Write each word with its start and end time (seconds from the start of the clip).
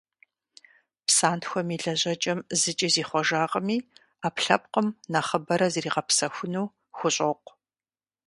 Псантхуэм 1.07 1.67
и 1.75 1.77
лэжьэкӀэм 1.83 2.39
зыкӀи 2.61 2.89
зихъуэжакъыми, 2.93 3.77
Ӏэпкълъэпкъым 4.21 4.87
нэхъыбэрэ 5.11 5.67
зригъэгъэпсэхуну 5.73 6.73
хущӀокъу. 6.97 7.53